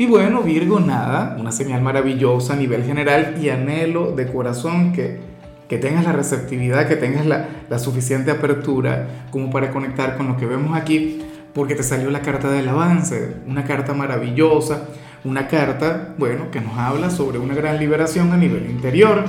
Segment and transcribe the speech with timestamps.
[0.00, 5.20] Y bueno, Virgo, nada, una señal maravillosa a nivel general y anhelo de corazón que,
[5.68, 10.38] que tengas la receptividad, que tengas la, la suficiente apertura como para conectar con lo
[10.38, 11.20] que vemos aquí,
[11.52, 14.88] porque te salió la carta del avance, una carta maravillosa,
[15.22, 19.26] una carta, bueno, que nos habla sobre una gran liberación a nivel interior.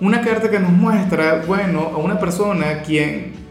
[0.00, 3.45] Una carta que nos muestra, bueno, a una persona quien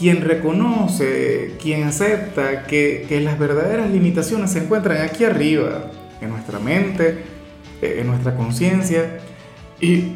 [0.00, 5.90] quien reconoce, quien acepta que, las verdaderas limitaciones se encuentran aquí arriba,
[6.22, 7.18] en nuestra mente,
[7.82, 9.18] eh, en nuestra conciencia,
[9.78, 10.14] y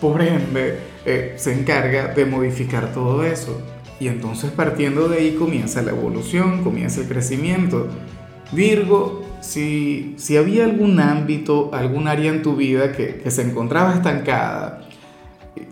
[0.00, 3.60] por ende eh, se encarga de modificar todo eso.
[4.00, 7.88] Y entonces partiendo de ahí comienza la evolución, comienza el crecimiento.
[8.52, 13.92] Virgo, si, si había algún ámbito, algún área en tu vida que, que se encontraba
[13.92, 14.87] estancada,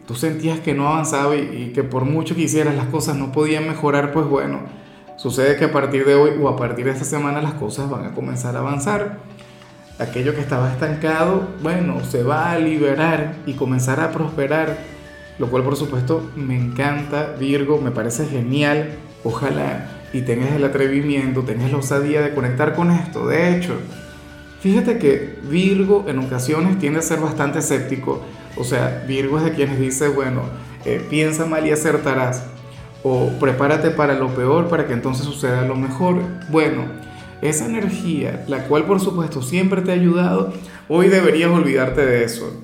[0.07, 3.67] tú sentías que no avanzaba y, que por mucho que hicieras las cosas no podían
[3.67, 4.61] mejorar, pues bueno,
[5.17, 8.05] sucede que a partir de hoy o a partir de esta semana las cosas van
[8.05, 9.19] a comenzar a avanzar.
[9.99, 14.77] Aquello que estaba estancado, bueno, se va a liberar y comenzar a prosperar,
[15.39, 18.91] lo cual por supuesto me encanta, Virgo, me parece genial.
[19.25, 23.27] Ojalá y tengas el atrevimiento, tengas la osadía de conectar con esto.
[23.27, 23.75] De hecho,
[24.61, 28.23] fíjate que Virgo en ocasiones tiende a ser bastante escéptico
[28.57, 30.43] o sea, Virgo es de quienes dice, bueno,
[30.85, 32.45] eh, piensa mal y acertarás.
[33.03, 36.21] O prepárate para lo peor para que entonces suceda lo mejor.
[36.51, 36.85] Bueno,
[37.43, 40.53] esa energía, la cual por supuesto siempre te ha ayudado,
[40.89, 42.63] hoy deberías olvidarte de eso.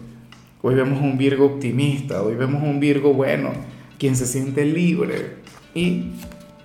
[0.63, 3.51] Hoy vemos un Virgo optimista, hoy vemos un Virgo bueno,
[3.99, 5.37] quien se siente libre
[5.75, 6.13] y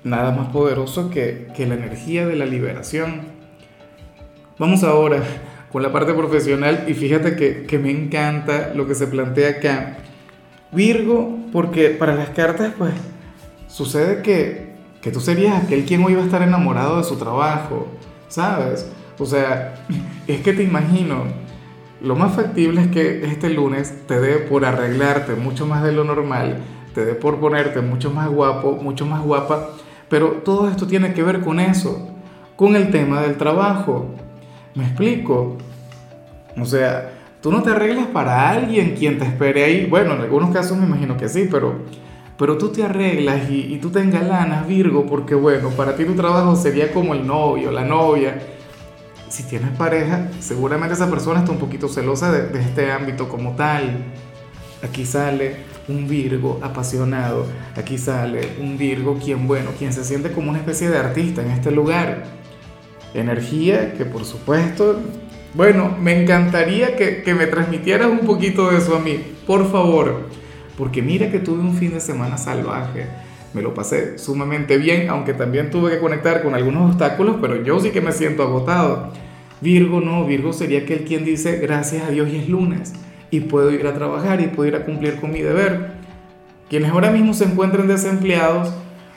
[0.04, 3.22] nada más poderoso que, que la energía de la liberación.
[4.58, 5.22] Vamos ahora
[5.78, 9.98] con la parte profesional y fíjate que, me encanta lo que se plantea acá.
[10.72, 12.96] Virgo, porque para las cartas pues
[13.68, 14.74] sucede que,
[15.04, 17.86] que tú serías aquel quien hoy va a estar enamorado de su trabajo,
[18.28, 18.90] ¿sabes?
[19.20, 19.76] O sea,
[20.28, 21.26] es que te imagino,
[22.02, 26.04] lo más factible es que este lunes te dé por arreglarte mucho más de lo
[26.04, 26.58] normal,
[26.96, 29.74] te dé por ponerte mucho más guapo, mucho más guapa,
[30.10, 32.10] pero todo esto tiene que ver con eso,
[32.56, 34.08] con el tema del trabajo.
[34.78, 35.58] ¿Me explico?
[36.60, 39.86] O sea, tú no te arreglas para alguien quien te espere ahí.
[39.86, 41.82] Bueno, en algunos casos me imagino que sí, pero,
[42.38, 46.56] pero tú te arreglas y, tú te engalanas, Virgo, porque bueno, para ti tu trabajo
[46.56, 48.40] sería como el novio, la novia.
[49.30, 54.06] Si tienes pareja, seguramente esa persona está un poquito celosa de este ámbito como tal.
[54.82, 55.58] Aquí sale
[55.88, 57.46] un Virgo apasionado.
[57.76, 61.52] Aquí sale un Virgo quien, bueno, quien se siente como una especie de artista en
[61.52, 62.38] este lugar
[63.14, 65.00] energía que por supuesto,
[65.58, 70.30] bueno, me encantaría que, que, me transmitieras un poquito de eso a mí, por favor,
[70.78, 73.08] porque mira que tuve un fin de semana salvaje,
[73.56, 77.80] me lo pasé sumamente bien, aunque también tuve que conectar con algunos obstáculos, pero yo
[77.80, 79.12] sí que me siento agotado.
[79.60, 82.94] Virgo no, Virgo sería aquel quien dice gracias a Dios y es lunes
[83.32, 85.94] y puedo ir a trabajar y puedo ir a cumplir con mi deber.
[86.70, 88.72] Quienes ahora mismo se encuentren desempleados,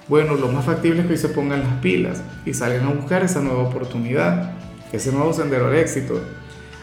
[0.09, 3.23] bueno, lo más factible es que hoy se pongan las pilas y salgan a buscar
[3.23, 4.53] esa nueva oportunidad,
[4.97, 6.21] ese nuevo sendero al éxito.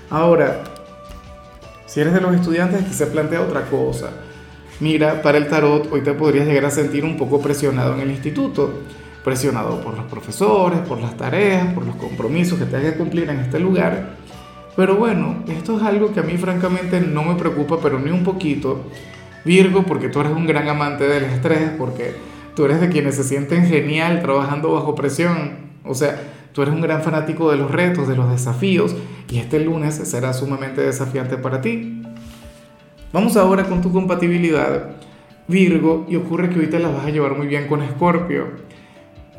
[0.10, 0.64] Ahora,
[1.86, 4.12] si eres de los estudiantes que se plantea otra cosa,
[4.80, 8.12] mira, para el tarot hoy te podrías llegar a sentir un poco presionado en el
[8.12, 8.72] instituto,
[9.24, 13.40] presionado por los profesores, por las tareas, por los compromisos que te que cumplir en
[13.40, 14.16] este lugar.
[14.76, 18.24] Pero bueno, esto es algo que a mí francamente no me preocupa, pero ni un
[18.24, 18.82] poquito.
[19.44, 22.16] Virgo, porque tú eres un gran amante del estrés, porque
[22.58, 25.52] Tú eres de quienes se sienten genial trabajando bajo presión.
[25.86, 26.20] O sea,
[26.58, 28.96] tú eres un gran fanático de los retos, de los desafíos,
[29.30, 32.02] y este lunes será sumamente desafiante para ti.
[33.14, 34.96] Vamos ahora con tu compatibilidad,
[35.48, 38.48] Virgo, y ocurre que te la vas a llevar muy bien con Escorpio.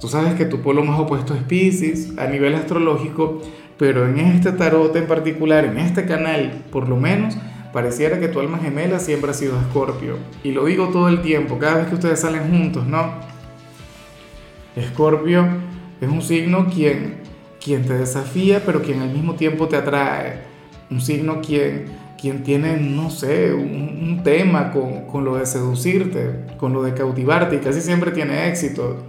[0.01, 3.43] Tú sabes que tu polo más opuesto es Pisces a nivel astrológico,
[3.79, 7.37] pero en este tarot en particular, en este canal, por lo menos,
[7.73, 10.19] pareciera que tu alma gemela siempre ha sido Escorpio.
[10.45, 13.11] Y lo digo todo el tiempo, cada vez que ustedes salen juntos, ¿no?
[14.77, 15.67] Escorpio
[16.01, 17.17] es un signo quien,
[17.63, 20.43] quien te desafía, pero quien al mismo tiempo te atrae.
[20.91, 21.87] Un signo quien,
[22.21, 26.95] quien tiene, no sé, un, un tema con, con lo de seducirte, con lo de
[26.95, 29.05] cautivarte y casi siempre tiene éxito.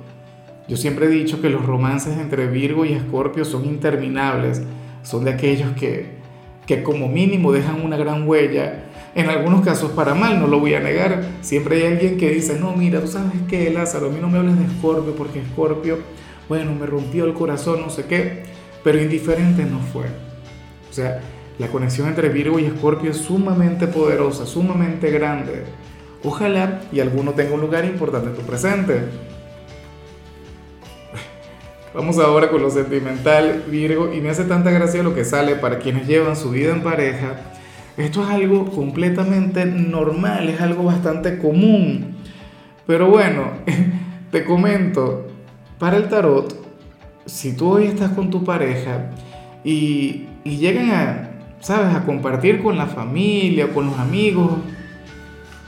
[0.67, 4.61] Yo siempre he dicho que los romances entre Virgo y Escorpio son interminables,
[5.01, 6.19] son de aquellos que,
[6.67, 8.85] que como mínimo dejan una gran huella,
[9.15, 11.23] En algunos casos para mal, no lo voy a negar.
[11.41, 14.37] Siempre hay alguien que dice, no, mira, tú sabes qué, Lázaro, a mí no me
[14.37, 15.97] hables de Escorpio porque Escorpio,
[16.49, 18.43] bueno, me rompió el corazón, no sé qué,
[18.83, 20.05] pero indiferente no fue.
[20.89, 21.21] O sea,
[21.59, 25.65] la conexión entre Virgo y Escorpio es sumamente poderosa, sumamente grande.
[26.23, 28.93] Ojalá y alguno tenga un lugar importante en tu presente.
[31.93, 35.77] Vamos ahora con lo sentimental, Virgo, y me hace tanta gracia lo que sale para
[35.77, 37.51] quienes llevan su vida en pareja.
[37.95, 42.15] Esto es algo completamente normal, es algo bastante común.
[42.87, 43.51] Pero bueno,
[44.31, 45.28] te comento,
[45.79, 46.55] para el tarot,
[47.25, 49.11] si tú hoy estás con tu pareja
[49.63, 51.29] y, llegan a,
[51.59, 54.51] ¿sabes?, a compartir con la familia, con los amigos,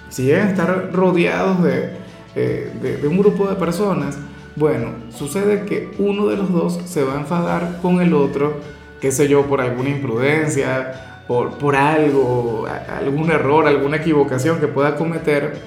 [0.10, 1.92] si llegan a estar rodeados de,
[2.36, 4.18] eh, de un grupo de personas,
[4.56, 8.60] bueno, sucede que uno de los dos se va a enfadar con el otro,
[9.00, 12.66] qué sé yo, por alguna imprudencia, por, por algo,
[13.00, 15.62] algún error, alguna equivocación que pueda cometer.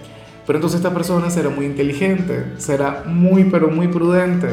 [0.47, 4.49] Pero entonces esta persona será muy inteligente, será muy, pero muy prudente.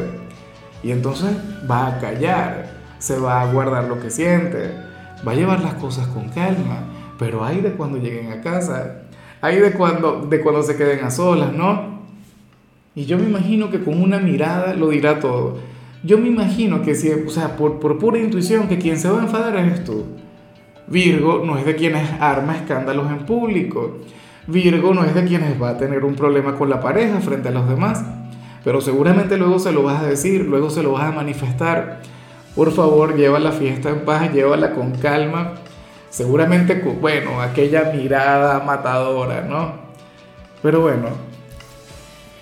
[0.84, 1.32] Y entonces
[1.70, 4.72] va a callar, se va a guardar lo que siente,
[5.28, 6.84] va a llevar las cosas con calma.
[7.20, 9.04] Pero hay de cuando lleguen a casa,
[9.42, 12.02] hay de cuando, de cuando se queden a solas, ¿no?
[12.96, 15.60] Y yo me imagino que con una mirada lo dirá todo.
[16.04, 19.20] Yo me imagino que si, o sea, por, por pura intuición, que quien se va
[19.20, 20.06] a enfadar es tú.
[20.88, 24.00] Virgo no es de quienes arma escándalos en público.
[24.48, 27.52] Virgo no es de quienes va a tener un problema con la pareja frente a
[27.52, 28.04] los demás.
[28.64, 32.02] Pero seguramente luego se lo vas a decir, luego se lo vas a manifestar.
[32.56, 35.54] Por favor, lleva la fiesta en paz, llévala con calma.
[36.10, 39.74] Seguramente, bueno, aquella mirada matadora, ¿no?
[40.62, 41.08] Pero bueno,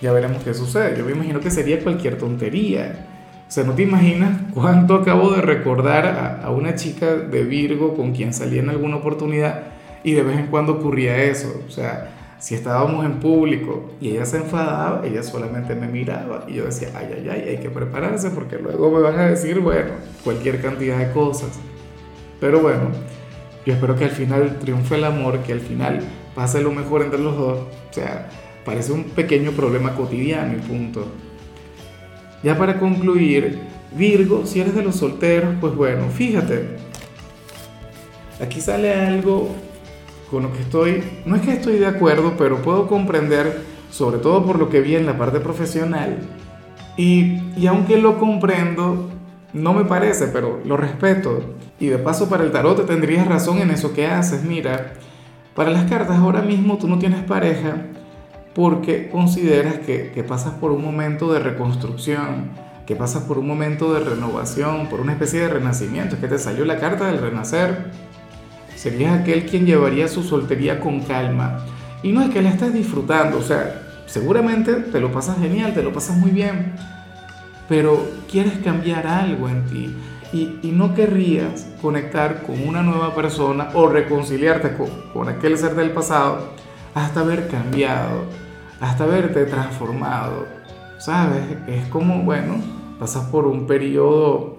[0.02, 0.98] ya veremos qué sucede.
[0.98, 3.06] Yo me imagino que sería cualquier tontería.
[3.48, 8.14] O sea, no te imaginas cuánto acabo de recordar a, una chica de Virgo con
[8.14, 9.64] quien salía en alguna oportunidad
[10.04, 11.64] y de vez en cuando ocurría eso.
[11.68, 16.54] O sea, si estábamos en público y ella se enfadaba, ella solamente me miraba y
[16.54, 19.92] yo decía, ay, ay, ay, hay que prepararse porque luego me van a decir, bueno,
[20.24, 21.60] cualquier cantidad de cosas.
[22.40, 22.92] Pero bueno,
[23.66, 26.00] yo espero que al final triunfe el amor, que al final
[26.34, 27.60] pase lo mejor entre los dos.
[27.60, 28.30] O sea,
[28.70, 31.08] Parece un pequeño problema cotidiano y punto.
[32.44, 33.58] Ya para concluir,
[33.94, 36.68] Virgo, si eres de los solteros, pues bueno, fíjate,
[38.40, 39.56] aquí sale algo
[40.30, 44.46] con lo que estoy, no es que estoy de acuerdo, pero puedo comprender, sobre todo
[44.46, 46.18] por lo que vi en la parte profesional,
[46.98, 49.10] y, y aunque lo comprendo,
[49.54, 51.56] no me parece, pero lo respeto.
[51.80, 54.44] Y de paso para el tarot tendrías razón en eso que haces.
[54.44, 54.94] Mira,
[55.56, 57.86] para las cartas ahora mismo tú no tienes pareja
[58.54, 62.52] porque consideras que, que pasas por un momento de reconstrucción,
[62.86, 66.40] que pasas por un momento de renovación, por una especie de renacimiento, es que te
[66.40, 67.92] salió la carta del renacer.
[68.80, 71.66] Serías aquel quien llevaría su soltería con calma.
[72.02, 75.84] Y no es que la estés disfrutando, o sea, seguramente te lo pasas genial, te
[75.84, 76.72] lo pasas muy bien,
[77.68, 79.94] pero quieres cambiar algo en ti
[80.32, 85.76] y, y no querrías conectar con una nueva persona o reconciliarte con, con aquel ser
[85.76, 86.54] del pasado
[86.94, 88.24] hasta haber cambiado,
[88.80, 90.48] hasta haberte transformado.
[91.00, 91.44] ¿Sabes?
[91.68, 92.56] Es como, bueno,
[92.98, 94.59] pasas por un periodo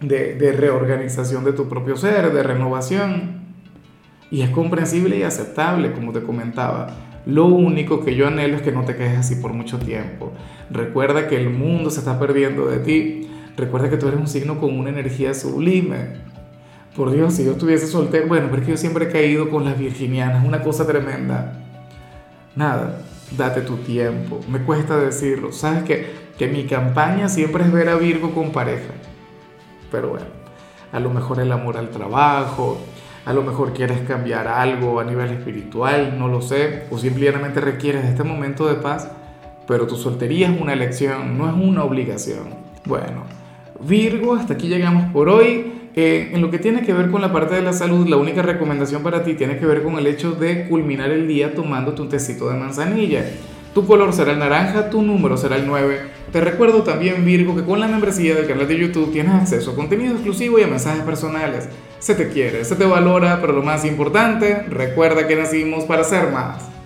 [0.00, 3.42] de, de, reorganización de tu propio ser, de renovación.
[4.30, 6.88] Y es comprensible y aceptable, como te comentaba.
[7.26, 10.32] Lo único que yo anhelo es que no te quedes así por mucho tiempo.
[10.70, 13.28] Recuerda que el mundo se está perdiendo de ti.
[13.56, 16.24] Recuerda que tú eres un signo con una energía sublime.
[16.94, 19.64] Por Dios, si yo estuviese soltero, bueno, pero es que yo siempre he caído con
[19.64, 21.60] las virginianas, una cosa tremenda.
[22.54, 23.02] Nada,
[23.36, 25.50] date tu tiempo, me cuesta decirlo.
[25.50, 26.06] Sabes que,
[26.38, 28.92] que mi campaña siempre es ver a Virgo con pareja.
[29.94, 30.26] Pero bueno,
[30.90, 32.80] a lo mejor el amor al trabajo,
[33.24, 38.04] a lo mejor quieres cambiar algo a nivel espiritual, no lo sé, o simplemente requieres
[38.04, 39.08] este momento de paz,
[39.68, 42.48] pero tu soltería es una elección, no es una obligación.
[42.84, 43.22] Bueno,
[43.86, 45.90] Virgo, hasta aquí llegamos por hoy.
[45.94, 48.42] Eh, en lo que tiene que ver con la parte de la salud, la única
[48.42, 52.08] recomendación para ti tiene que ver con el hecho de culminar el día tomándote un
[52.08, 53.24] tecito de manzanilla.
[53.74, 56.00] Tu color será el naranja, tu número será el 9.
[56.30, 59.74] Te recuerdo también, Virgo, que con la membresía del canal de YouTube tienes acceso a
[59.74, 61.68] contenido exclusivo y a mensajes personales.
[61.98, 66.30] Se te quiere, se te valora, pero lo más importante, recuerda que nacimos para ser
[66.30, 66.73] más.